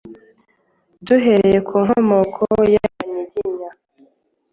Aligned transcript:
Duhereye 1.05 1.59
ku 1.67 1.75
Nkomoko 1.85 2.43
y'Abanyiginya, 2.73 3.69